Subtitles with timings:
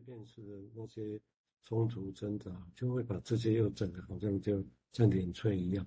[0.00, 1.20] 辨式的那些
[1.62, 5.86] 冲突挣扎，就会把这些又整个好像就像点翠一样。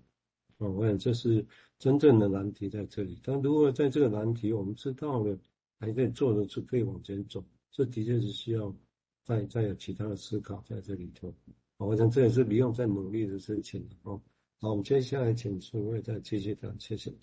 [0.58, 1.46] 哦，我想这是
[1.80, 3.20] 真正的难题在这里。
[3.24, 5.38] 但如果在这个难题我们知道了，
[5.80, 8.74] 还可以做的是可以往前走，这的确是需要
[9.24, 11.34] 再再有其他的思考在这里头。
[11.78, 13.86] 我想这也是李勇在努力的事情。
[14.04, 14.22] 哦，
[14.60, 17.14] 好，我们接下来请诸位再继续谈，谢谢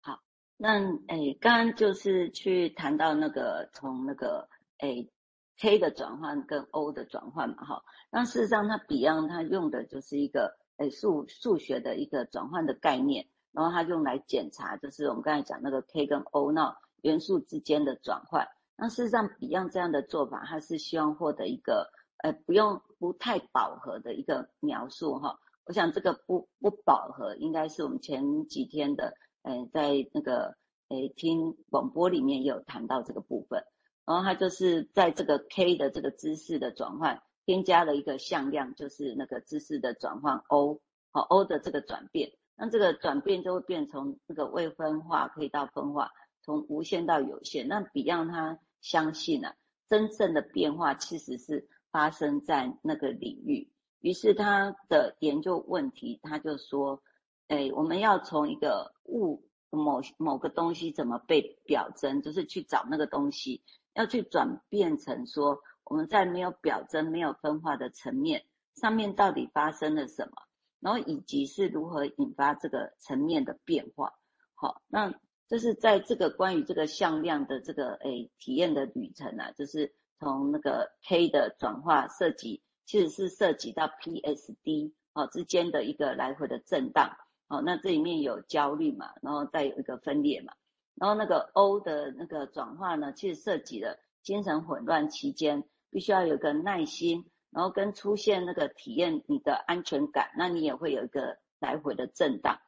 [0.00, 0.22] 好。
[0.56, 4.48] 那诶，刚刚就是去谈到那个从那个
[4.78, 5.10] 诶
[5.58, 7.82] K 的转换跟 O 的转换嘛，哈。
[8.10, 18.46] 那事实上，它 Beyond 它用的就是一个诶数数学的一个转换的概念，然后它用来检查，就是我们刚才讲那个 K 跟 O 那元素之间的转换。
[18.76, 21.90] 那事实上，Beyond 这样的做法，它是希望获得一个
[22.22, 25.38] 呃不用不太饱和的一个描述，哈。
[25.64, 29.14] 我想这个不不饱和，应该是我们前几天的。
[29.42, 30.56] 诶，在那个
[30.88, 33.62] 诶听广播里面也有谈到这个部分，
[34.06, 47.68] 然后它就是在这个 K 的这个知识的转换，添加了一个向量，就是那个知识的转换 O，好 O 的这个转变，那这个转变就会变成那个未分化可以到分化，从无限到有限。
[47.68, 49.54] 那 Beyond 他相信啊，
[49.88, 57.02] 真正的变化其实是发生在那个领域，于是他的研究问题，他就说。
[57.48, 63.62] 哎，我们要从一个物某某个东西怎么被表征，就是去找那个东西，
[63.96, 68.44] 要去转变成说我们在没有表征、没有分化的层面
[68.74, 70.42] 上面到底发生了什么，
[70.80, 74.12] 然后以及是如何引发这个层面的变化。
[74.54, 75.14] 好，那
[75.48, 87.16] 这是在这个关于这个向量的这个诶体验的旅程啊，就是从那个 K 的转化涉及，其实是涉及到 PSD 哦之间的一个来回的震荡。
[87.48, 90.52] 好，那这里面有焦虑嘛，然后再有一个分裂嘛，
[90.96, 102.58] 然后那个 O 的那个转化呢，其实涉及了精神混乱期间必须要有个耐心，然后跟出现那个体验你的安全感，那你也会有一个来回的震荡。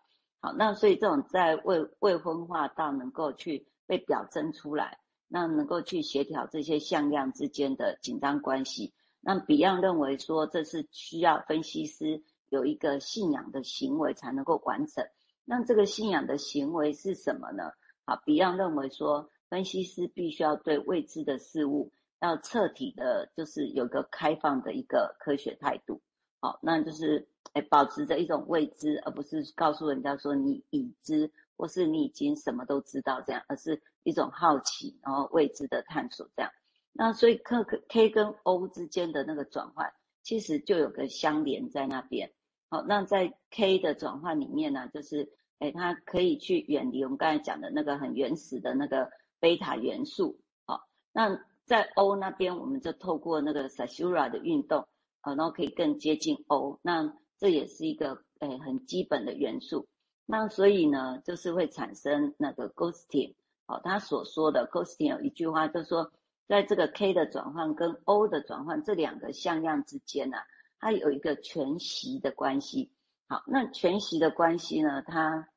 [0.40, 12.22] 好，那所以这种在未未分化到能够去被表征出来，那能够去协调这些向量之间的紧张关系，那 Beyond 认为说这是需要分析师。
[12.50, 15.06] 有一个信仰的行为才能够完成，
[15.44, 17.72] 那这个信仰的行为是什么呢？
[18.08, 26.00] 好，Beyond 认为说，分析师必须要对未知的事物要彻底的，就是有个开放的一个科学态度。
[26.40, 36.50] 好，那就是诶保持着一种未知，而不是告诉人家说你已知或是你已经什么都知道这样，而是一种好奇，然后未知的探索这样。
[36.94, 39.92] 那所以 K K 跟 O 之间的那个转换，
[40.22, 42.32] 其实就有个相连在那边。
[42.70, 45.30] 好，那在 K 的转换里面呢，就是，
[45.60, 49.10] 诶，它可以去远离我们刚才讲的那个很原始的那个
[49.40, 50.38] 贝塔元素。
[50.66, 54.86] 好，那在 O 那边，我们就透过那个 Sasura 的运动，
[55.22, 56.78] 呃，然后可以更接近 O。
[56.82, 59.86] 那这也是一个，诶，很基本的元素。
[60.26, 63.34] 那所以呢，就是会产生那个 Ghosting。
[63.66, 66.12] 好，他所说的 Ghosting 有一句话，就说，
[66.46, 70.44] 在这个 K 的转换跟 O 的转换这两个向量之间呢、啊。
[70.80, 72.92] 它有一个全息的关系，
[73.28, 75.02] 好，那全息的关系呢？
[75.02, 75.50] 它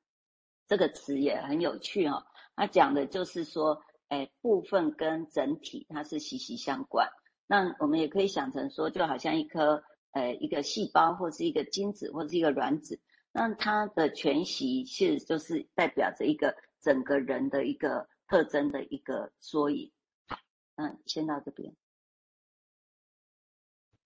[0.67, 2.25] 这个词也很有趣哦。
[2.53, 7.09] 它讲的就是说，哎，部分跟整体它是息息相关。
[7.47, 12.99] 那我们也可以想成说，就好像一颗，呃，一个细胞或是一个精子或是一个卵子，
[13.31, 19.93] 那它的全息其实就是代表着一个整个人的一个特征的一个缩影。
[20.27, 20.37] 好，
[20.75, 21.73] 嗯，先到这边。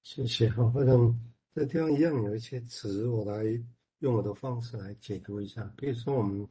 [0.03, 0.95] 谢谢哈，我想
[1.55, 3.45] 这地方一样有一些词，我来
[3.99, 5.63] 用我的方式来解读一下。
[5.77, 6.45] 比如说我们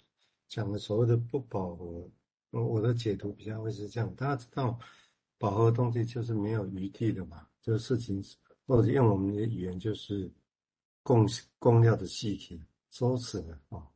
[0.48, 2.10] 讲的所谓的不饱和，
[2.50, 4.78] 我的解读比较会是这样：大家知道，
[5.36, 8.24] 饱和的东西就是没有余地的嘛，就是事情
[8.66, 10.32] 或者用我们的语言就是
[11.02, 11.28] 供
[11.58, 13.86] 供料的气体收死了啊。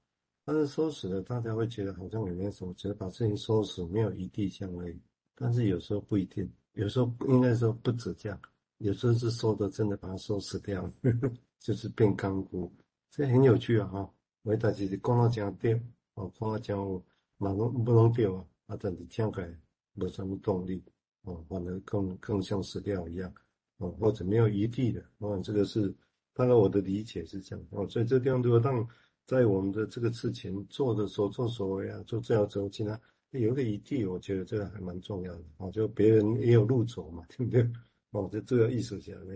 [0.45, 5.01] 但是收死了，大家会觉得好像里面什么，只是把事情收死，没有余地这样而已。
[5.35, 8.39] 但是有时候不一定，有时候应该说不止这样。
[8.79, 12.71] 有时候是说的，真的把它收死掉，呵呵，就是变干枯，
[13.11, 13.87] 这很有趣啊！
[13.89, 14.11] 哈，
[14.43, 15.75] 我大姐姐讲到这样对，
[16.15, 17.03] 哦，讲到这样
[17.39, 19.53] 马龙不能对啊，啊，但是听起来
[19.95, 20.81] 没什么动力，
[21.23, 23.33] 哦，反而更更像死掉一样，
[23.79, 25.93] 哦，或者没有余地的，哦，这个是，
[26.33, 28.87] 大概我的理解是这样，哦，所以这个地方如果让
[29.27, 32.99] 在我们的这个事情做的所作所为啊，做这样走进来，
[33.33, 37.69] 有个余地，我觉得这个还蛮重要的，哦，就别人也有路走嘛，对不对？
[38.11, 39.35] 哦，这这个意思讲呢，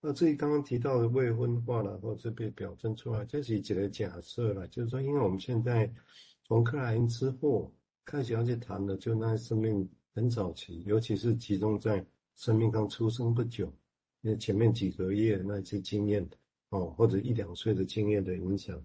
[0.00, 5.92] 那至于刚刚提到的未婚化了，或者是被表征出来，这是一个假设了，就是说，因为我们现在
[6.44, 7.72] 从克莱因之后
[8.04, 12.04] 开始要去谈的，就那生命很早期，尤其是集中在
[12.36, 13.72] 生命刚出生不久，
[14.20, 16.28] 那前面几个月那些经验
[16.68, 18.80] 哦，或者一两岁的经验的影响，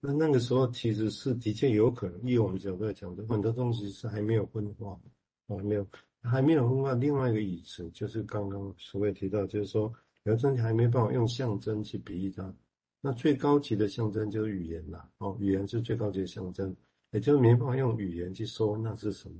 [0.00, 4.98] 那那个时候其实是的确有可能，以我们角度来讲的，很多东西是还没有分化，
[5.46, 5.86] 哦，还没有
[6.22, 6.94] 还没有分化。
[6.94, 9.92] 另外一个意思就是刚刚所谓提到，就是说
[10.24, 12.54] 有的东西还没办法用象征去比喻它。
[13.00, 16.74] 那最高级的象征就是语言啦，哦，语言是最高级的象征，
[17.10, 19.34] 也就是没办法用语言去说那是什么。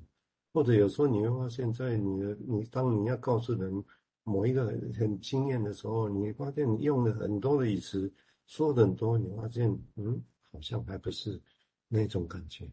[0.52, 3.84] 或者有时候你会发现，在你的你当你要告诉人
[4.24, 8.12] 某一个很很惊艳的时候，你发现你用了很多的语词，
[8.46, 10.20] 说的很多，你发现嗯，
[10.50, 11.40] 好像还不是
[11.88, 12.68] 那种感觉。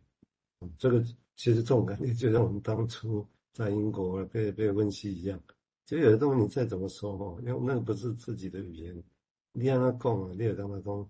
[0.62, 1.02] 嗯，这个
[1.36, 5.42] 其实这种感觉就像我们当初在英国被被温习一样，
[5.86, 9.04] 就有的东西你再怎么说哦，因为那个不是自己的语言，
[9.52, 11.02] 你让他讲啊，你也让他讲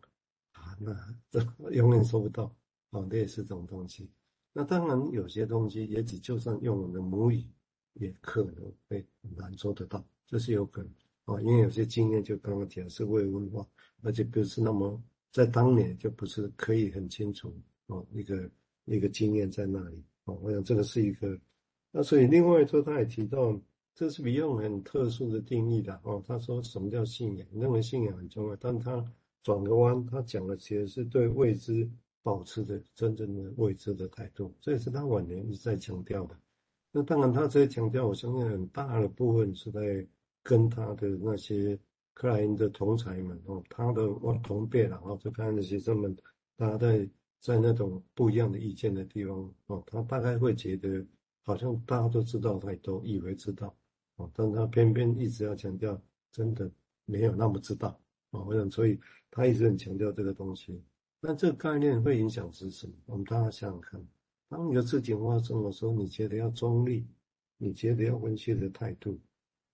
[0.53, 0.95] 啊，那
[1.29, 1.39] 这
[1.71, 2.45] 永远说不到
[2.91, 4.09] 啊，这也是这种东西。
[4.53, 7.43] 那当然，有些东西也许就算用我们的母语，
[7.93, 10.91] 也可能会很难做得到，这是有可能
[11.25, 11.41] 啊。
[11.41, 13.67] 因为有些经验就刚刚讲是未文化，
[14.01, 14.99] 而且不是那么
[15.31, 17.53] 在当年就不是可以很清楚
[17.87, 18.49] 哦，一个
[18.85, 20.39] 一个经验在那里哦。
[20.41, 21.37] 我想这个是一个。
[21.91, 23.59] 那所以另外说，他也提到
[23.93, 26.23] 这是 Beyond 很特殊的定义的哦。
[26.27, 27.47] 他说什么叫信仰？
[27.53, 29.05] 认为信仰很重要，但他
[29.43, 31.89] 转个弯，他讲的其实是对未知。
[32.21, 36.37] 保持着真正的未知的态度，这也是他晚年一直在强调的。
[36.91, 40.05] 那当然，他这些强调，我相信很大的部分是在
[40.43, 41.79] 跟他的那些
[42.13, 44.05] 克莱因的同才们哦，他的
[44.43, 46.15] 同辈然后就看那学生们，
[46.57, 47.09] 大家在
[47.39, 51.03] 在那种不一样的意见的地方哦，他大概会觉得
[51.49, 53.75] 好像大家都知道太多，以为知道
[54.17, 55.99] 哦，但他偏偏一直要强调，
[56.31, 56.69] 真的
[57.05, 57.99] 没有那么知道
[58.29, 58.45] 哦。
[58.47, 58.99] 我想，所以
[59.31, 60.79] 他一直很强调这个东西。
[61.19, 62.93] 那这个概念会影响是什么？
[63.07, 64.07] 我们大家想想看，
[64.47, 67.03] 当一个事情发生的时候，你觉得要中立，
[67.57, 69.19] 你觉得要温馨的态度，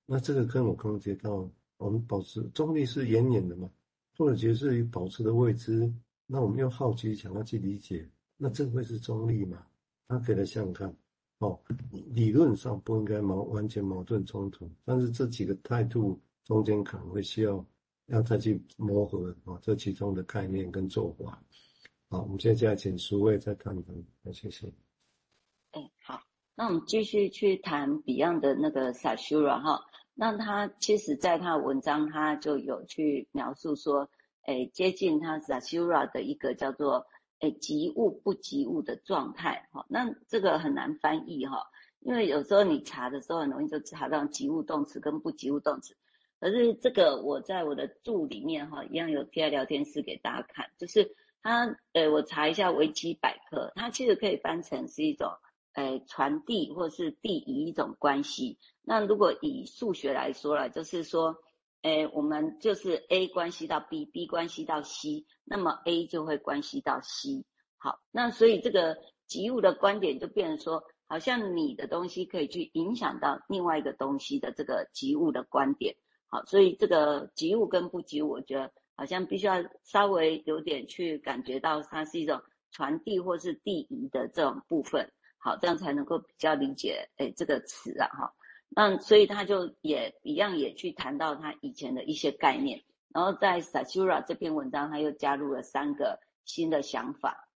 [0.06, 3.69] 那这个跟我刚刚提到，我们保持中立是远远的嘛，
[4.18, 5.94] 或者觉得保持的未知，
[6.25, 9.62] 那我们又好奇想要去理解，那这会是中立吗？
[10.07, 10.95] 他给他想想看，
[11.39, 11.59] 哦，
[12.13, 17.65] 理论上不应该矛完全矛盾冲突，但是这几个态度中间可能会需要。
[18.09, 21.41] 要再去磨合啊，这其中的概念跟做法。
[22.07, 23.95] 好，我们现在请书卫再谈谈。
[24.23, 24.71] 好，谢谢。
[25.71, 26.21] 哎，好，
[26.53, 29.83] 那我们继续去谈 Beyond 的那个 Saussure 哈。
[30.13, 34.07] 那他其实在他的文章，他就有去描述说，
[34.43, 37.07] 哎，接近他 Sasura 的一个叫做
[37.51, 39.69] 及物不及物的状态。
[39.71, 41.68] 哈，那这个很难翻译哈，
[42.00, 45.95] 因为有时候你查的时候很容易就查到及物动词跟不及物动词。
[46.39, 55.31] 可是这个我在我的注里面哈，一样有贴聊天室给大家看，就是它，呃，我查一下维基百科，它其实可以翻成是一种，
[55.74, 58.59] 呃，传递或是递移一种关系。
[58.83, 61.38] 那如果以数学来说了，就是说，
[61.85, 67.45] 呃，我们就是 A 关系到 B，B 关系到 C，那么 A 就会关系到 C。
[67.77, 68.97] 好，那所以这个
[69.27, 75.95] 及物的观点就变成说，好像你的东西可以去影响到另外一个东西的这个及物的观点。
[76.25, 82.41] 好，所以这个及物跟不及物，我觉得好像必须要稍微有点去感觉到它是一种
[82.71, 88.33] 传递或是递移的这种部分，好，这样才能够比较理解诶这个词啊哈。
[88.75, 97.48] 那所以他就也一样也去谈到他以前的一些概念，然后在 Saussure 这篇文章他又加入了三个新的想法，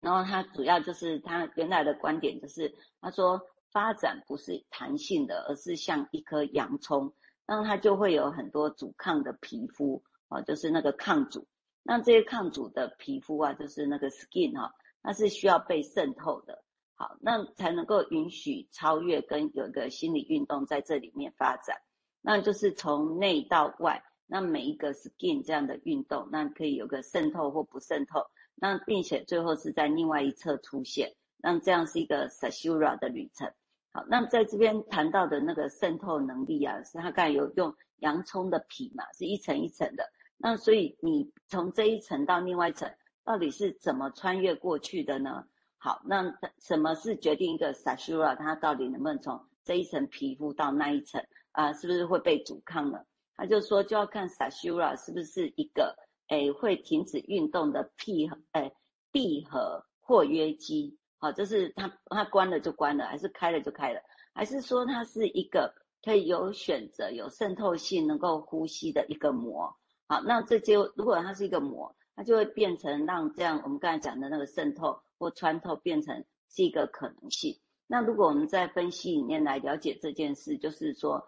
[0.00, 7.14] 然后他主要就是他原来的观点就是他说发展不是弹性的，而是像一颗洋葱。
[7.46, 11.46] 那它就会有很多阻抗的皮肤啊，就是那个抗阻。
[11.82, 16.63] 那这些抗阻的皮肤啊，就是那个 skin 哈，它是需要被渗透的。
[16.96, 21.76] 好，那才能够允许超越跟有一个心理运动在这里面发展。
[22.20, 31.14] 那就是从内到外，那每一个 skin 这样的运动，那可以有个渗透或不渗透，那并且最后是在另外一侧出现。
[31.36, 33.52] 那这样是一个 sasura 的旅程。
[33.92, 40.04] 好，那在这边谈到的那个渗透能力啊，是他刚才有用洋葱的皮嘛，是一层一层的。
[40.36, 42.90] 那所以你从这一层到另外一层，
[43.24, 45.44] 到底是怎么穿越过去的呢？
[45.84, 51.22] 好，那什么是决定一个 Saussure 它到底能不能从这一层皮肤到那一层
[51.52, 51.74] 啊？
[51.74, 53.04] 是不是会被阻抗呢？
[53.36, 55.94] 他就说就要看 Saussure 是不是一个
[56.28, 58.72] 诶会停止运动的闭合诶
[59.12, 60.96] 闭合括约肌。
[61.18, 64.00] 好，就是它它关了就关了，还是开了就开了，
[64.32, 69.76] 还是说它是一个可以有选择、有渗透性、能够呼吸的一个膜？
[70.06, 77.58] 好，那这就如果它是一个膜，它就会变成让这样我们刚才讲的那个渗透或穿透变成是一个可能性。
[77.86, 81.26] 那如果我们在分析里面来了解这件事，就是说，